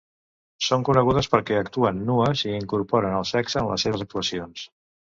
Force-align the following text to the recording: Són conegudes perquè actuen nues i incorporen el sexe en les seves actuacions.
Són 0.67 0.85
conegudes 0.87 1.29
perquè 1.35 1.59
actuen 1.59 2.01
nues 2.09 2.45
i 2.49 2.53
incorporen 2.63 3.21
el 3.23 3.31
sexe 3.37 3.65
en 3.65 3.73
les 3.75 3.89
seves 3.89 4.09
actuacions. 4.09 4.71